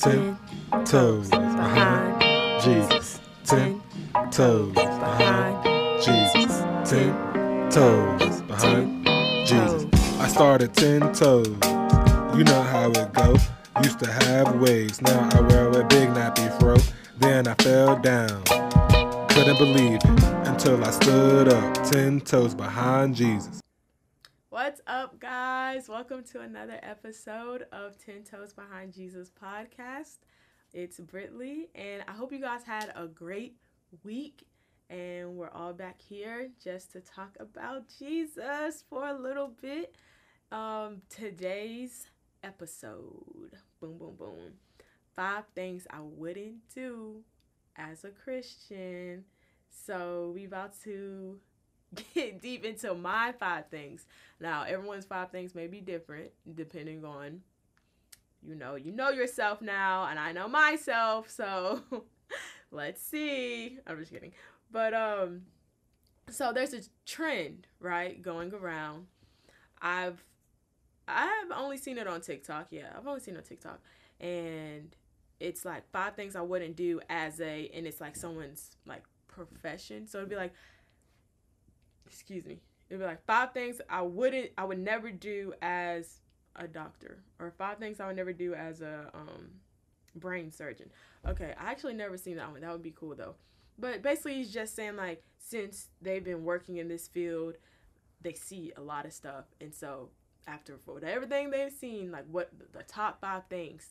[0.00, 0.38] ten
[0.86, 2.22] toes behind
[2.62, 3.20] Jesus.
[3.44, 3.82] Ten
[4.30, 6.62] toes behind Jesus.
[6.88, 9.06] Ten toes behind
[9.46, 9.86] Jesus.
[10.18, 11.48] I started ten toes.
[12.34, 13.36] You know how it go.
[13.82, 16.76] Used to have waves, now I wear a big nappy fro.
[17.18, 18.42] Then I fell down.
[19.28, 20.04] Couldn't believe it
[20.48, 23.59] until I stood up, ten toes behind Jesus.
[25.72, 25.88] Guys?
[25.88, 30.16] Welcome to another episode of 10 Toes Behind Jesus podcast.
[30.72, 33.54] It's Britley, and I hope you guys had a great
[34.02, 34.42] week.
[34.88, 39.94] And we're all back here just to talk about Jesus for a little bit.
[40.50, 42.08] Um, today's
[42.42, 44.52] episode boom, boom, boom.
[45.14, 47.20] Five things I wouldn't do
[47.76, 49.22] as a Christian.
[49.68, 51.38] So, we about to
[52.14, 54.06] get deep into my five things.
[54.40, 57.42] Now, everyone's five things may be different depending on
[58.42, 61.82] you know, you know yourself now and I know myself, so
[62.70, 63.78] let's see.
[63.86, 64.32] I'm just kidding.
[64.70, 65.42] But um
[66.30, 69.06] so there's a trend, right, going around.
[69.82, 70.24] I've
[71.08, 72.68] I've only seen it on TikTok.
[72.70, 73.80] Yeah, I've only seen it on TikTok.
[74.20, 74.94] And
[75.40, 80.06] it's like five things I wouldn't do as a and it's like someone's like profession.
[80.06, 80.52] So it'd be like
[82.06, 86.20] excuse me, it'd be like five things I wouldn't, I would never do as
[86.56, 89.50] a doctor, or five things I would never do as a um,
[90.14, 90.90] brain surgeon.
[91.26, 92.60] Okay, I actually never seen that one.
[92.60, 93.36] That would be cool though.
[93.78, 97.54] But basically, he's just saying like since they've been working in this field,
[98.20, 100.10] they see a lot of stuff, and so
[100.46, 103.90] after for everything they've seen, like what the top five things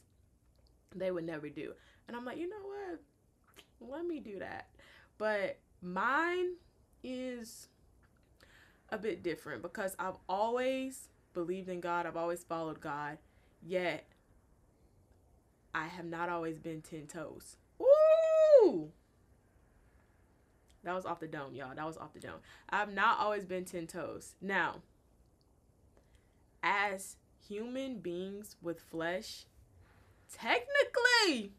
[0.95, 1.73] they would never do,
[2.07, 2.99] and I'm like, you know what?
[3.91, 4.67] Let me do that.
[5.17, 6.55] But mine
[7.03, 7.69] is
[8.91, 13.17] a bit different because I've always believed in God, I've always followed God,
[13.65, 14.05] yet
[15.73, 17.57] I have not always been 10 toes.
[17.77, 18.91] Woo!
[20.83, 21.75] That was off the dome, y'all.
[21.75, 22.39] That was off the dome.
[22.69, 24.36] I've not always been 10 toes.
[24.41, 24.81] Now,
[26.64, 29.45] as human beings with flesh,
[30.31, 31.53] technically,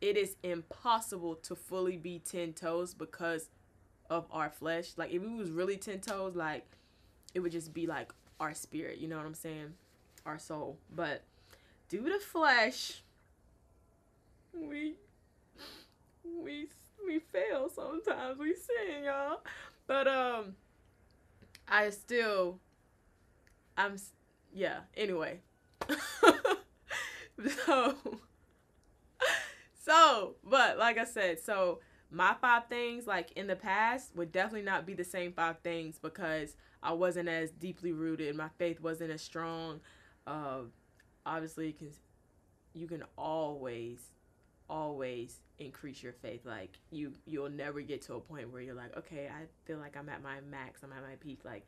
[0.00, 3.48] it is impossible to fully be 10 toes because
[4.10, 4.92] of our flesh.
[4.96, 6.66] Like if we was really ten toes, like
[7.34, 8.98] it would just be like our spirit.
[8.98, 9.74] You know what I'm saying?
[10.24, 10.78] Our soul.
[10.94, 11.22] But
[11.88, 13.02] due to flesh,
[14.52, 14.94] we
[16.24, 16.68] we
[17.06, 18.38] we fail sometimes.
[18.38, 19.40] We sin, y'all.
[19.86, 20.56] But um,
[21.68, 22.58] I still,
[23.76, 23.96] I'm
[24.52, 24.80] yeah.
[24.96, 25.40] Anyway,
[27.66, 27.96] so
[29.84, 31.80] so but like I said, so
[32.10, 35.98] my five things like in the past would definitely not be the same five things
[35.98, 38.34] because I wasn't as deeply rooted.
[38.36, 39.80] My faith wasn't as strong.
[40.26, 40.60] Uh,
[41.24, 41.96] obviously, because
[42.74, 43.98] you can always,
[44.70, 46.46] always increase your faith.
[46.46, 49.96] Like you, you'll never get to a point where you're like, okay, I feel like
[49.96, 50.80] I'm at my max.
[50.84, 51.40] I'm at my peak.
[51.44, 51.66] Like,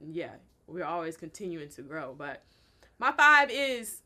[0.00, 0.34] yeah,
[0.66, 2.14] we're always continuing to grow.
[2.16, 2.42] But
[2.98, 4.02] my five is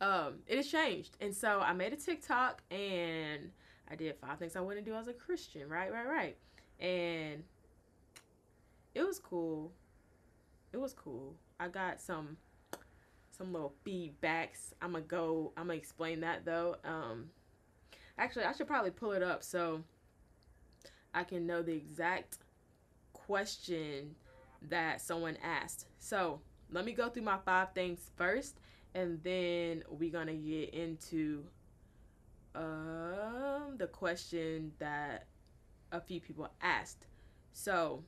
[0.00, 3.50] um it has changed and so i made a tiktok and
[3.90, 6.36] I did five things I wouldn't do as a Christian, right, right, right.
[6.78, 7.42] And
[8.94, 9.72] it was cool.
[10.72, 11.34] It was cool.
[11.58, 12.36] I got some
[13.36, 14.72] some little feedbacks.
[14.80, 15.52] I'm gonna go.
[15.56, 16.76] I'm gonna explain that though.
[16.84, 17.30] Um,
[18.18, 19.82] actually, I should probably pull it up so
[21.14, 22.38] I can know the exact
[23.12, 24.14] question
[24.68, 25.86] that someone asked.
[25.98, 26.40] So
[26.70, 28.58] let me go through my five things first,
[28.94, 31.44] and then we're gonna get into
[32.54, 35.26] um the question that
[35.92, 37.06] a few people asked.
[37.52, 38.02] So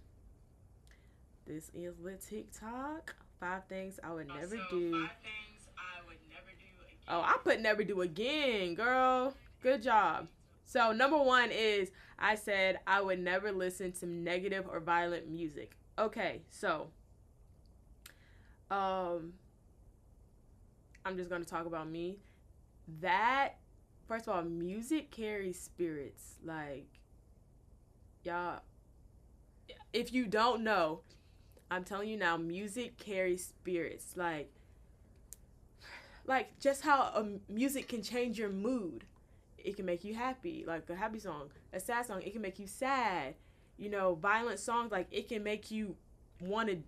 [1.47, 3.15] this is the TikTok.
[3.41, 5.09] Five things I would never do.
[5.77, 6.63] I would never do
[7.09, 9.35] oh, I put never do again, girl.
[9.63, 10.29] Good job.
[10.65, 15.77] So number one is I said I would never listen to negative or violent music.
[15.99, 16.89] Okay, so
[18.71, 19.35] um
[21.05, 22.17] I'm just gonna talk about me.
[23.01, 23.57] That
[24.07, 26.35] first of all, music carries spirits.
[26.45, 26.87] Like,
[28.25, 28.61] y'all,
[29.93, 31.01] if you don't know,
[31.71, 34.17] I'm telling you now, music carries spirits.
[34.17, 34.51] Like,
[36.27, 39.05] like just how a music can change your mood.
[39.59, 41.51] It can make you happy, like a happy song.
[41.73, 43.35] A sad song, it can make you sad.
[43.79, 45.97] You know, violent songs, like it can make you
[46.41, 46.79] want to,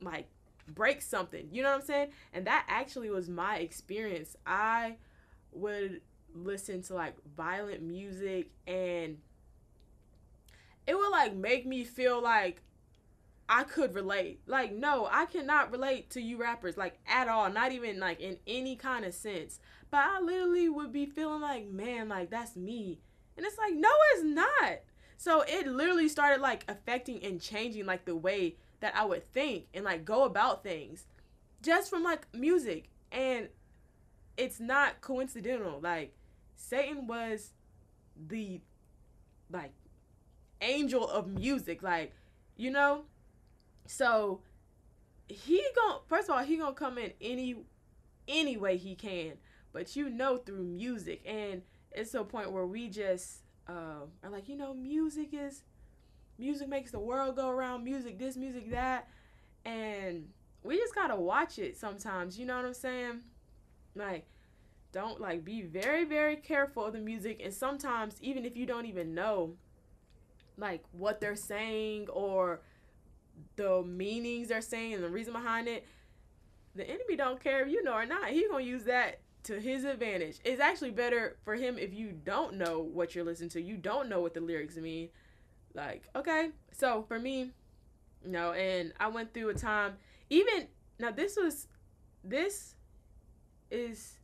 [0.00, 0.26] like,
[0.68, 1.48] break something.
[1.50, 2.08] You know what I'm saying?
[2.32, 4.36] And that actually was my experience.
[4.46, 4.96] I
[5.52, 6.00] would
[6.34, 9.18] listen to like violent music and
[10.86, 12.62] it would like make me feel like
[13.48, 14.40] I could relate.
[14.46, 17.50] Like, no, I cannot relate to you rappers, like, at all.
[17.50, 19.60] Not even, like, in any kind of sense.
[19.90, 23.00] But I literally would be feeling like, man, like, that's me.
[23.36, 24.78] And it's like, no, it's not.
[25.18, 29.66] So it literally started, like, affecting and changing, like, the way that I would think
[29.74, 31.06] and, like, go about things
[31.62, 32.88] just from, like, music.
[33.10, 33.48] And
[34.38, 35.78] it's not coincidental.
[35.80, 36.14] Like,
[36.54, 37.50] Satan was
[38.28, 38.60] the,
[39.50, 39.72] like,
[40.60, 41.82] angel of music.
[41.82, 42.14] Like,
[42.56, 43.04] you know?
[43.86, 44.40] So
[45.28, 47.56] he gonna first of all, he gonna come in any
[48.28, 49.32] any way he can.
[49.72, 51.62] But you know through music and
[51.92, 53.38] it's to a point where we just
[53.68, 55.62] uh, are like, you know, music is
[56.38, 59.08] music makes the world go around, music this, music that,
[59.64, 60.28] and
[60.62, 63.20] we just gotta watch it sometimes, you know what I'm saying?
[63.94, 64.26] Like,
[64.92, 68.86] don't like be very, very careful of the music and sometimes even if you don't
[68.86, 69.54] even know
[70.58, 72.60] like what they're saying or
[73.56, 75.86] the meanings they're saying and the reason behind it,
[76.74, 78.30] the enemy don't care if you know or not.
[78.30, 80.38] He's gonna use that to his advantage.
[80.44, 83.60] It's actually better for him if you don't know what you're listening to.
[83.60, 85.08] You don't know what the lyrics mean.
[85.74, 86.50] Like, okay.
[86.72, 87.50] So for me,
[88.24, 89.94] no, and I went through a time
[90.32, 90.66] even
[90.98, 91.68] now this was
[92.24, 92.74] this
[93.70, 94.14] is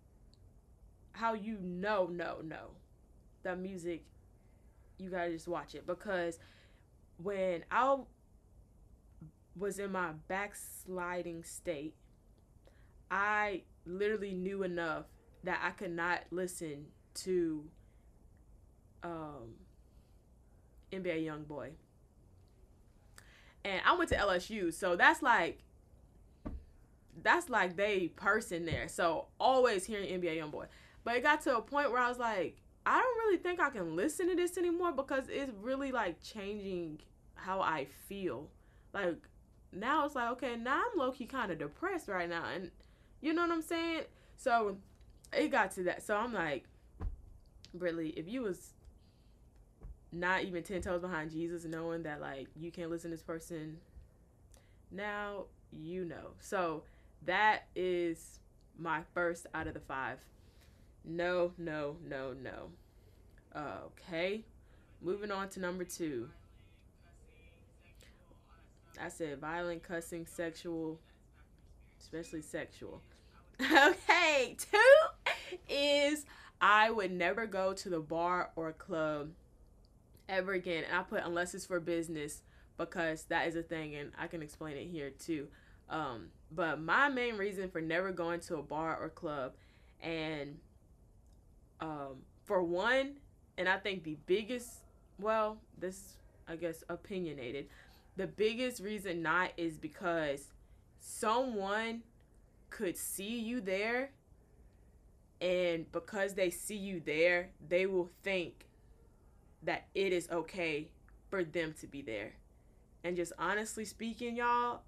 [1.19, 2.71] how you know no no
[3.43, 4.05] the music
[4.99, 6.39] you gotta just watch it because
[7.23, 7.97] when I
[9.57, 11.95] was in my backsliding state,
[13.11, 15.07] I literally knew enough
[15.45, 17.65] that I could not listen to
[19.03, 19.55] um,
[20.93, 21.71] NBA YoungBoy.
[23.65, 25.59] And I went to LSU, so that's like
[27.21, 28.89] that's like they person there.
[28.89, 30.67] So always hearing NBA YoungBoy.
[31.05, 33.71] But it got to a point where I was like, I don't really think I
[33.71, 37.01] can listen to this anymore because it's really like changing
[37.35, 38.49] how I feel.
[38.93, 39.17] Like
[39.73, 42.45] now it's like, okay, now I'm low key kind of depressed right now.
[42.55, 42.71] And
[43.21, 44.03] you know what I'm saying?
[44.37, 44.77] So
[45.33, 46.03] it got to that.
[46.03, 46.65] So I'm like,
[47.77, 48.73] Britley, if you was
[50.11, 53.79] not even 10 toes behind Jesus, knowing that like you can't listen to this person,
[54.91, 56.33] now you know.
[56.41, 56.85] So
[57.27, 58.41] that is
[58.79, 60.19] my first out of the five.
[61.09, 62.69] No, no, no, no.
[63.57, 64.45] Okay.
[65.01, 66.29] Moving on to number two.
[69.01, 71.01] I said violent, cussing, sexual,
[72.01, 73.03] especially sexual.
[73.61, 75.33] Okay, two
[75.69, 76.25] is
[76.61, 79.31] I would never go to the bar or club
[80.29, 80.85] ever again.
[80.85, 82.43] And I put unless it's for business
[82.77, 85.49] because that is a thing and I can explain it here too.
[85.91, 89.55] Um, but my main reason for never going to a bar or club
[90.01, 90.59] and
[91.81, 93.15] um, for one,
[93.57, 94.69] and I think the biggest,
[95.19, 96.15] well, this
[96.49, 97.69] I guess opinionated,
[98.17, 100.49] the biggest reason not is because
[100.99, 102.03] someone
[102.71, 104.11] could see you there
[105.41, 108.67] and because they see you there, they will think
[109.63, 110.89] that it is okay
[111.29, 112.33] for them to be there.
[113.05, 114.83] And just honestly speaking, y'all,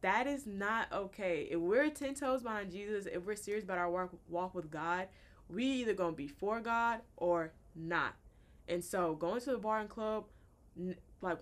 [0.00, 1.48] that is not okay.
[1.50, 5.08] If we're 10 toes behind Jesus, if we're serious about our walk, walk with God,
[5.52, 8.14] we either to be for God or not.
[8.68, 10.24] And so going to the bar and club,
[11.20, 11.38] like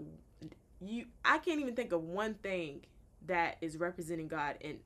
[0.81, 2.83] you I can't even think of one thing
[3.27, 4.79] that is representing God in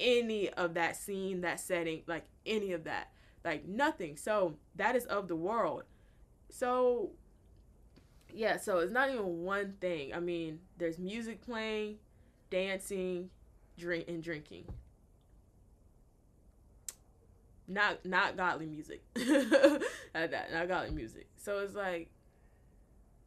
[0.00, 3.12] any of that scene, that setting, like any of that.
[3.44, 4.16] Like nothing.
[4.16, 5.84] So that is of the world.
[6.50, 7.10] So
[8.32, 10.14] yeah, so it's not even one thing.
[10.14, 11.98] I mean, there's music playing,
[12.50, 13.30] dancing,
[13.78, 14.64] drink and drinking.
[17.66, 19.02] Not not godly music.
[19.14, 21.28] that, not godly music.
[21.36, 22.10] So it's like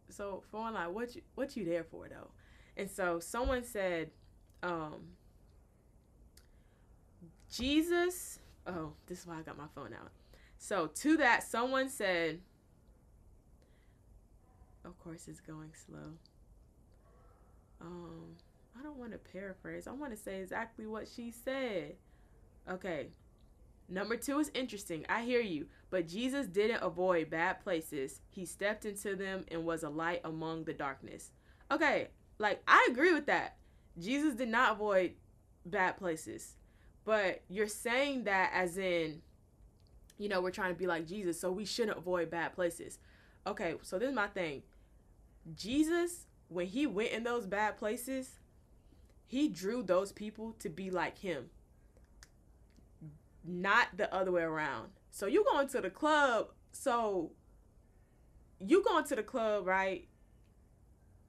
[0.09, 2.29] so for one like what you what you there for though?
[2.75, 4.11] And so someone said
[4.63, 4.95] um
[7.51, 10.11] jesus oh this is why i got my phone out.
[10.59, 12.39] So to that someone said
[14.85, 16.13] of course it's going slow.
[17.81, 18.35] Um
[18.79, 19.87] i don't want to paraphrase.
[19.87, 21.95] I want to say exactly what she said.
[22.69, 23.07] Okay
[23.89, 25.05] Number two is interesting.
[25.07, 25.67] I hear you.
[25.89, 28.19] But Jesus didn't avoid bad places.
[28.29, 31.31] He stepped into them and was a light among the darkness.
[31.71, 33.57] Okay, like I agree with that.
[33.97, 35.13] Jesus did not avoid
[35.65, 36.55] bad places.
[37.05, 39.21] But you're saying that as in,
[40.17, 42.99] you know, we're trying to be like Jesus, so we shouldn't avoid bad places.
[43.45, 44.63] Okay, so this is my thing.
[45.55, 48.39] Jesus, when he went in those bad places,
[49.25, 51.49] he drew those people to be like him
[53.47, 54.89] not the other way around.
[55.11, 57.31] So you going to the club, so
[58.59, 60.07] you going to the club, right?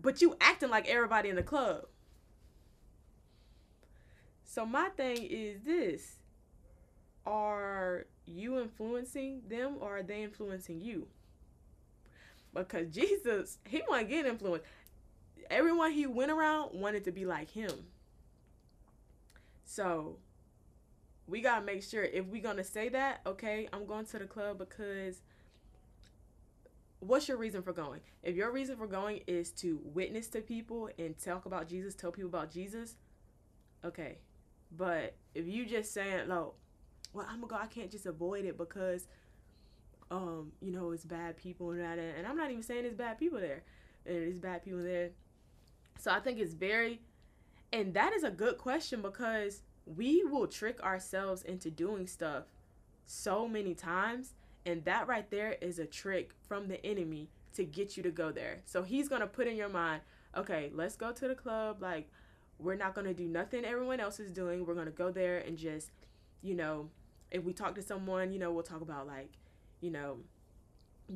[0.00, 1.86] But you acting like everybody in the club.
[4.44, 6.16] So my thing is this.
[7.26, 11.06] Are you influencing them or are they influencing you?
[12.54, 14.66] Because Jesus, he wasn't getting influenced.
[15.50, 17.70] Everyone he went around wanted to be like him.
[19.64, 20.16] So
[21.28, 24.58] we gotta make sure if we're gonna say that, okay, I'm going to the club
[24.58, 25.20] because
[27.00, 28.00] what's your reason for going?
[28.22, 32.10] If your reason for going is to witness to people and talk about Jesus, tell
[32.10, 32.96] people about Jesus,
[33.84, 34.18] okay.
[34.74, 36.54] But if you just saying, no,
[37.12, 39.06] well, I'm gonna go, I can't just avoid it because,
[40.10, 43.18] um, you know, it's bad people and that, and I'm not even saying it's bad
[43.18, 43.62] people there,
[44.06, 45.10] and it's bad people there.
[45.98, 47.00] So I think it's very,
[47.70, 49.62] and that is a good question because
[49.96, 52.44] we will trick ourselves into doing stuff
[53.06, 54.34] so many times
[54.68, 58.30] and that right there is a trick from the enemy to get you to go
[58.30, 58.58] there.
[58.66, 60.02] So he's going to put in your mind,
[60.36, 61.78] okay, let's go to the club.
[61.80, 62.10] Like,
[62.58, 64.66] we're not going to do nothing everyone else is doing.
[64.66, 65.90] We're going to go there and just,
[66.42, 66.90] you know,
[67.30, 69.32] if we talk to someone, you know, we'll talk about like,
[69.80, 70.18] you know,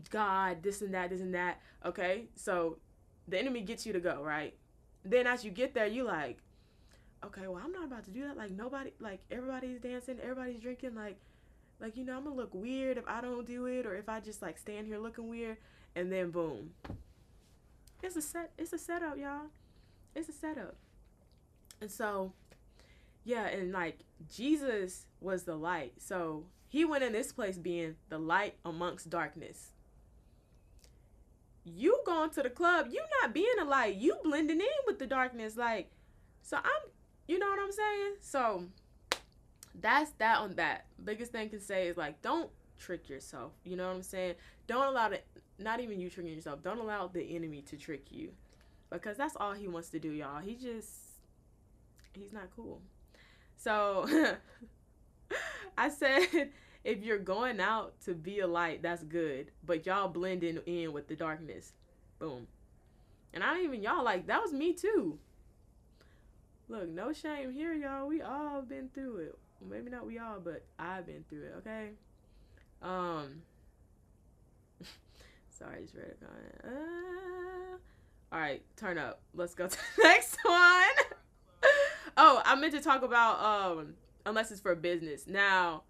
[0.09, 1.61] God, this and that, this and that.
[1.85, 2.29] Okay.
[2.35, 2.79] So
[3.29, 4.55] the enemy gets you to go, right?
[5.05, 6.39] Then as you get there, you like,
[7.25, 8.37] okay, well, I'm not about to do that.
[8.37, 10.95] Like, nobody, like, everybody's dancing, everybody's drinking.
[10.95, 11.17] Like,
[11.83, 14.21] like, you know, I'm gonna look weird if I don't do it or if I
[14.21, 15.57] just like stand here looking weird
[15.97, 16.71] and then boom.
[18.03, 19.47] It's a set it's a setup, y'all.
[20.15, 20.77] It's a setup.
[21.81, 22.35] And so
[23.25, 23.99] yeah, and like
[24.33, 25.95] Jesus was the light.
[25.99, 29.73] So he went in this place being the light amongst darkness.
[31.65, 35.07] You going to the club, you not being a light, you blending in with the
[35.07, 35.57] darkness.
[35.57, 35.91] Like,
[36.43, 36.91] so I'm
[37.33, 38.13] you know what I'm saying?
[38.21, 38.65] So
[39.81, 40.85] that's that on that.
[41.03, 43.53] Biggest thing can say is like don't trick yourself.
[43.65, 44.35] You know what I'm saying?
[44.67, 45.21] Don't allow the
[45.59, 46.63] not even you tricking yourself.
[46.63, 48.33] Don't allow the enemy to trick you.
[48.91, 50.41] Because that's all he wants to do, y'all.
[50.41, 50.91] He just
[52.13, 52.83] he's not cool.
[53.57, 54.07] So
[55.79, 56.51] I said
[56.85, 59.53] if you're going out to be a light, that's good.
[59.65, 61.73] But y'all blending in with the darkness.
[62.19, 62.47] Boom.
[63.33, 65.19] And I don't even y'all like that was me too.
[66.73, 68.09] Look, no shame here, y'all.
[68.09, 69.39] We all been through it
[69.69, 71.55] maybe not we all, but I've been through it.
[71.59, 71.91] Okay.
[72.83, 73.43] Um.
[75.51, 76.55] sorry, just read a comment.
[76.65, 77.77] Uh,
[78.33, 79.21] all right, turn up.
[79.35, 81.07] Let's go to the next one.
[82.17, 83.95] oh, I meant to talk about um
[84.27, 85.27] unless it's for business.
[85.27, 85.83] Now,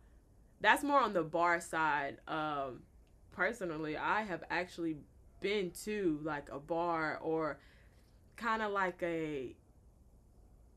[0.61, 2.19] that's more on the bar side.
[2.29, 2.83] Um,
[3.33, 4.97] personally, I have actually
[5.41, 7.59] been to like a bar or
[8.37, 9.55] kind of like a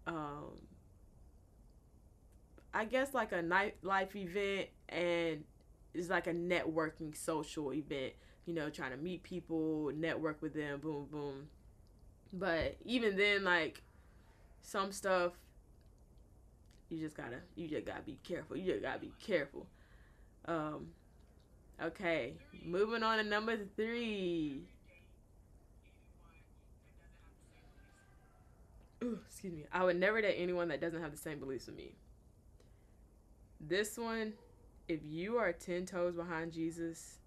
[0.07, 0.59] um
[2.73, 5.43] I guess like a nightlife event and
[5.93, 8.13] it's like a networking social event.
[8.45, 11.47] You know, trying to meet people, network with them, boom, boom.
[12.33, 13.81] But even then, like
[14.61, 15.31] some stuff,
[16.89, 18.57] you just gotta, you just gotta be careful.
[18.57, 19.67] You just gotta be careful.
[20.45, 20.89] Um,
[21.81, 22.33] okay,
[22.63, 24.63] moving on to number three.
[29.27, 29.65] Excuse me.
[29.71, 31.95] I would never date anyone that doesn't have the same beliefs as me.
[33.59, 34.33] This one,
[34.87, 37.19] if you are 10 toes behind Jesus,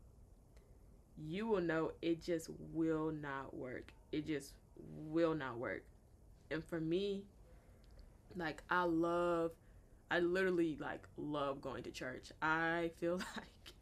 [1.16, 3.92] you will know it just will not work.
[4.12, 5.82] It just will not work.
[6.50, 7.24] And for me,
[8.36, 9.52] like I love
[10.10, 12.30] I literally like love going to church.
[12.40, 13.74] I feel like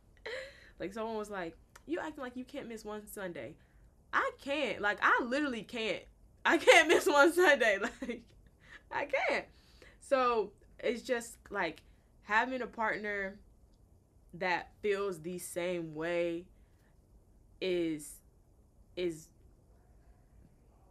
[0.78, 3.54] like someone was like, "You acting like you can't miss one Sunday."
[4.12, 4.80] I can't.
[4.80, 6.02] Like I literally can't.
[6.46, 7.78] I can't miss one Sunday.
[8.00, 8.22] Like
[8.92, 9.44] I can't.
[10.00, 11.82] So, it's just like
[12.22, 13.36] having a partner
[14.34, 16.44] that feels the same way
[17.60, 18.20] is
[18.94, 19.28] is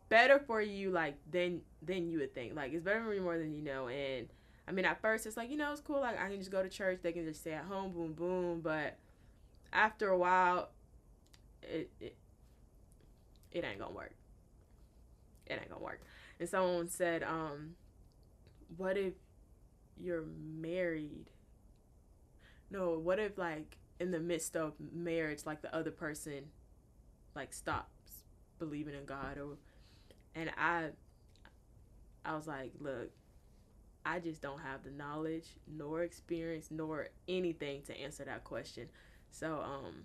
[0.09, 2.53] better for you like than than you would think.
[2.53, 3.88] Like it's better for you more than you know.
[3.88, 4.27] And
[4.67, 6.01] i mean at first it's like you know it's cool.
[6.01, 7.00] Like i can just go to church.
[7.01, 7.93] They can just stay at home.
[7.93, 8.59] Boom boom.
[8.62, 8.97] But
[9.71, 10.69] after a while
[11.62, 12.15] it it,
[13.51, 14.12] it ain't gonna work
[15.47, 16.01] it ain't gonna work.
[16.39, 17.75] And someone said um
[18.77, 19.13] what if
[19.99, 20.25] you're
[20.59, 21.29] married?
[22.69, 26.43] No what if like in the midst of marriage like the other person
[27.35, 28.23] like stops
[28.59, 29.57] believing in god or
[30.33, 30.89] and i
[32.25, 33.09] i was like look
[34.05, 38.87] i just don't have the knowledge nor experience nor anything to answer that question.
[39.31, 40.03] So um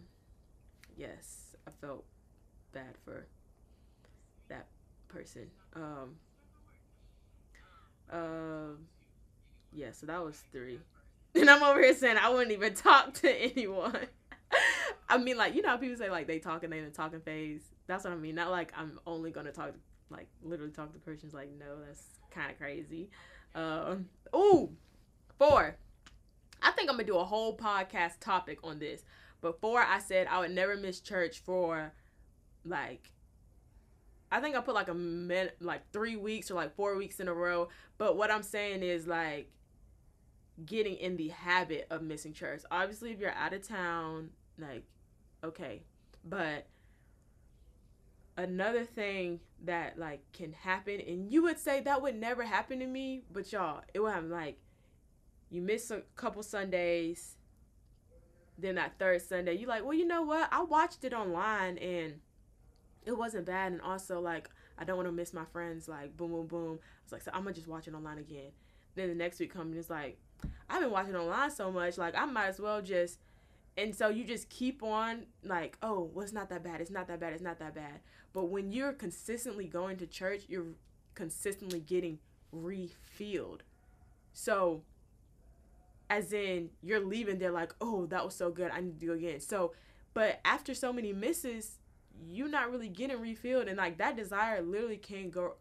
[0.97, 2.04] yes i felt
[2.73, 3.26] bad for
[5.12, 6.17] person um
[8.12, 8.79] um
[9.73, 10.81] yeah, so that was three.
[11.33, 13.97] And I'm over here saying I wouldn't even talk to anyone.
[15.09, 16.90] I mean, like, you know how people say, like, they talk and they in the
[16.90, 17.62] talking phase?
[17.87, 18.35] That's what I mean.
[18.35, 19.73] Not like I'm only going to talk,
[20.11, 21.33] like, literally talk to persons.
[21.33, 22.02] Like, no, that's
[22.33, 23.11] kind of crazy.
[23.55, 24.71] Um, ooh,
[25.38, 25.76] four.
[26.62, 29.02] I think I'm gonna do a whole podcast topic on this.
[29.40, 31.93] Before I said I would never miss church for
[32.64, 33.11] like
[34.33, 37.29] I think I put like a minute, like three weeks or like four weeks in
[37.29, 37.69] a row.
[37.99, 39.51] But what I'm saying is like
[40.65, 42.63] getting in the habit of missing church.
[42.71, 44.85] Obviously, if you're out of town, like,
[45.43, 45.83] okay.
[46.25, 46.67] But
[48.37, 52.87] another thing that like can happen, and you would say that would never happen to
[52.87, 54.59] me, but y'all, it would happen like
[55.51, 57.37] you miss a couple Sundays,
[58.57, 60.49] then that third Sunday, you're like, well, you know what?
[60.53, 62.21] I watched it online and
[63.11, 63.73] it wasn't bad.
[63.73, 64.49] And also, like,
[64.79, 65.88] I don't want to miss my friends.
[65.88, 66.79] Like, boom, boom, boom.
[66.83, 68.52] I was like, so I'm gonna just watch it online again.
[68.95, 70.19] Then the next week comes, and it's like,
[70.69, 73.19] I've been watching online so much, like, I might as well just.
[73.76, 76.81] And so you just keep on, like, oh, well, it's not that bad.
[76.81, 77.33] It's not that bad.
[77.33, 78.00] It's not that bad.
[78.33, 80.75] But when you're consistently going to church, you're
[81.14, 82.19] consistently getting
[82.52, 83.62] refilled.
[84.33, 84.83] So
[86.11, 89.12] as in you're leaving there like oh that was so good i need to go
[89.12, 89.73] again so
[90.12, 91.79] but after so many misses
[92.27, 95.55] you're not really getting refilled and like that desire literally can go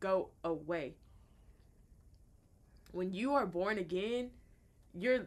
[0.00, 0.94] go away
[2.90, 4.30] when you are born again
[4.94, 5.26] you're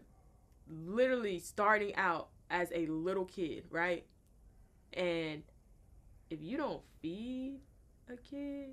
[0.69, 4.05] literally starting out as a little kid right
[4.93, 5.43] and
[6.29, 7.59] if you don't feed
[8.11, 8.69] a kid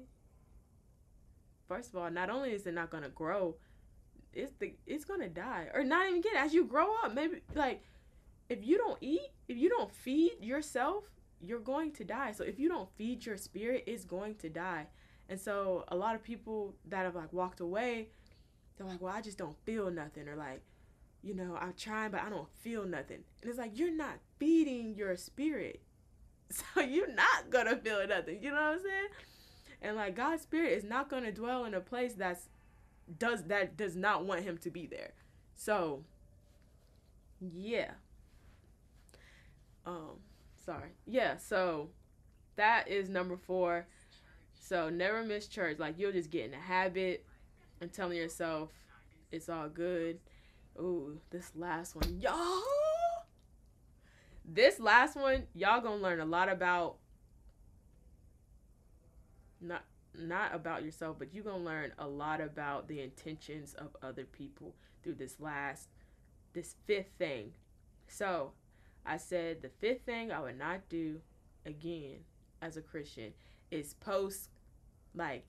[1.69, 3.55] first of all not only is it not going to grow
[4.35, 6.39] it's the it's gonna die or not even get it.
[6.39, 7.83] as you grow up maybe like
[8.49, 11.05] if you don't eat if you don't feed yourself
[11.45, 12.33] you're going to die.
[12.33, 14.87] So if you don't feed your spirit it's going to die.
[15.29, 18.09] And so a lot of people that have like walked away
[18.77, 20.63] they're like well i just don't feel nothing or like
[21.23, 23.19] you know i'm trying but i don't feel nothing.
[23.41, 25.81] And it's like you're not feeding your spirit.
[26.75, 28.43] So you're not gonna feel nothing.
[28.43, 29.09] You know what i'm saying?
[29.81, 32.51] And like god's spirit is not gonna dwell in a place that's
[33.19, 35.13] does that does not want him to be there.
[35.57, 36.05] So
[37.41, 37.93] yeah.
[40.65, 40.91] Sorry.
[41.07, 41.91] Yeah, so
[42.57, 43.87] that is number 4.
[44.55, 45.79] So never miss church.
[45.79, 47.27] Like you'll just get in a habit
[47.81, 48.71] and telling yourself
[49.31, 50.19] it's all good.
[50.79, 52.21] Ooh, this last one.
[52.21, 52.63] Y'all
[54.45, 56.97] this last one, y'all gonna learn a lot about
[59.61, 64.25] not not about yourself, but you're gonna learn a lot about the intentions of other
[64.25, 65.89] people through this last,
[66.53, 67.53] this fifth thing.
[68.09, 68.53] So,
[69.05, 71.21] I said the fifth thing I would not do
[71.67, 72.19] again
[72.61, 73.33] as a Christian
[73.71, 74.49] is post
[75.15, 75.47] like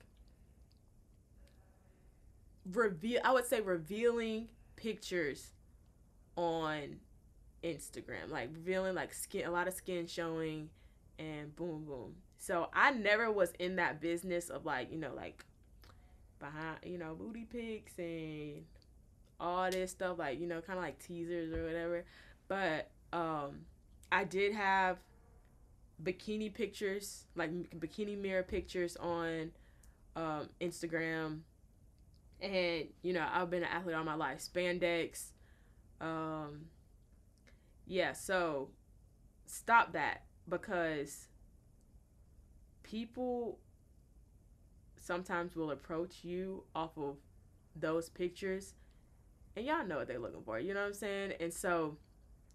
[2.72, 3.20] reveal.
[3.24, 5.52] I would say revealing pictures
[6.36, 6.96] on
[7.62, 10.70] Instagram, like revealing like skin, a lot of skin showing,
[11.18, 12.14] and boom, boom.
[12.38, 15.44] So I never was in that business of like, you know, like
[16.38, 18.64] behind, you know, booty pics and
[19.40, 22.04] all this stuff, like, you know, kind of like teasers or whatever.
[22.48, 23.60] But um,
[24.10, 24.98] I did have
[26.02, 29.52] bikini pictures, like bikini mirror pictures on
[30.16, 31.40] um, Instagram.
[32.40, 34.40] And, you know, I've been an athlete all my life.
[34.40, 35.30] Spandex.
[36.00, 36.66] Um,
[37.86, 38.70] yeah, so
[39.46, 41.28] stop that because
[42.82, 43.58] people
[44.96, 47.16] sometimes will approach you off of
[47.76, 48.74] those pictures
[49.56, 51.96] and y'all know what they're looking for you know what i'm saying and so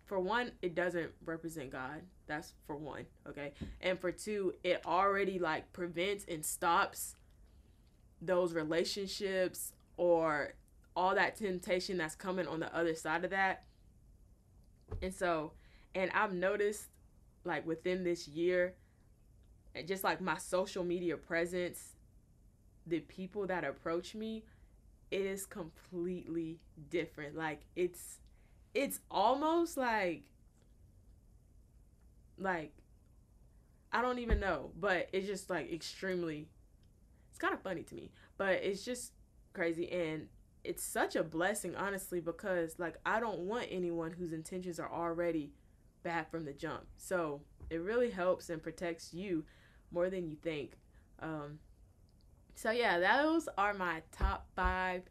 [0.09, 2.01] for one it doesn't represent god.
[2.27, 3.53] That's for one okay?
[3.79, 7.15] And for two it already like prevents and stops
[8.21, 10.53] those relationships or
[10.95, 13.63] all that temptation that's coming on the other side of that.
[15.01, 15.53] And so
[15.95, 16.87] and i've noticed
[17.45, 18.75] like within this year
[19.85, 21.95] just like my social media presence,
[22.85, 24.43] the people that approach me,
[25.11, 27.35] it is completely different.
[27.35, 28.19] Like it's
[28.73, 30.23] it's almost like
[32.37, 32.73] like
[33.91, 36.47] I don't even know, but it's just like extremely
[37.29, 39.13] it's kind of funny to me, but it's just
[39.53, 40.27] crazy and
[40.63, 45.51] it's such a blessing honestly because like I don't want anyone whose intentions are already
[46.03, 46.85] bad from the jump.
[46.97, 49.45] So, it really helps and protects you
[49.91, 50.77] more than you think.
[51.21, 51.59] Um,
[52.55, 55.03] so yeah, those are my top five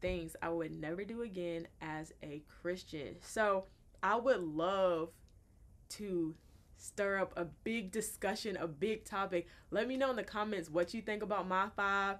[0.00, 3.16] things I would never do again as a Christian.
[3.20, 3.64] So
[4.02, 5.10] I would love
[5.90, 6.34] to
[6.76, 9.46] stir up a big discussion, a big topic.
[9.70, 12.16] Let me know in the comments what you think about my five.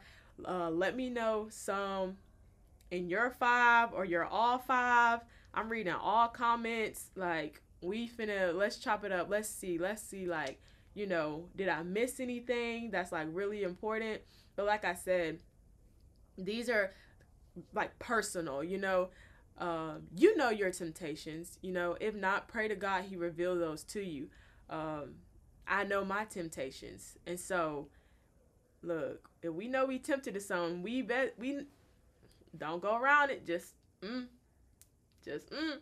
[0.46, 2.16] Uh, let me know some
[2.90, 5.20] in your five or your all five.
[5.54, 7.10] I'm reading all comments.
[7.16, 9.28] Like we finna let's chop it up.
[9.30, 9.78] Let's see.
[9.78, 10.60] Let's see like
[10.94, 14.20] you know, did I miss anything that's like really important?
[14.56, 15.38] But like I said,
[16.36, 16.92] these are
[17.72, 19.10] like personal, you know.
[19.58, 21.96] Um, you know your temptations, you know.
[22.00, 24.28] If not, pray to God He reveal those to you.
[24.70, 25.16] Um,
[25.68, 27.88] I know my temptations, and so
[28.82, 31.66] look, if we know we tempted to something, we bet we
[32.56, 33.46] don't go around it.
[33.46, 34.26] Just mm,
[35.24, 35.78] just mm.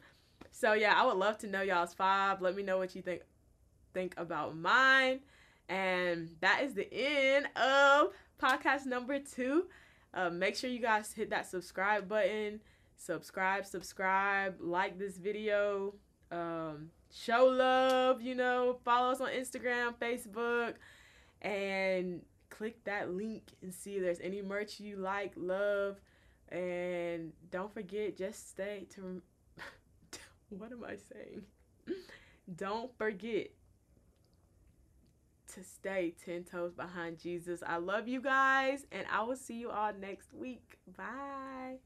[0.51, 2.41] So yeah, I would love to know y'all's five.
[2.41, 3.23] Let me know what you think
[3.95, 5.21] think about mine.
[5.69, 9.67] And that is the end of podcast number two.
[10.15, 12.61] Uh, make sure you guys hit that subscribe button.
[12.97, 15.95] Subscribe, subscribe, like this video.
[16.31, 20.75] Um, show love, you know, follow us on Instagram, Facebook,
[21.43, 26.01] and click that link and see if there's any merch you like, love.
[26.51, 29.23] And don't forget, just stay to.
[30.49, 31.43] what am I saying?
[32.57, 33.49] don't forget
[35.55, 37.63] to stay 10 toes behind Jesus.
[37.67, 40.79] I love you guys, and I will see you all next week.
[40.97, 41.79] Bye.